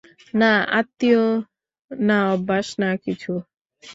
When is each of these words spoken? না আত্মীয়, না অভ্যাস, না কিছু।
না 0.33 0.51
আত্মীয়, 0.79 1.23
না 1.91 2.17
অভ্যাস, 2.33 2.67
না 2.81 2.89
কিছু। 3.05 3.31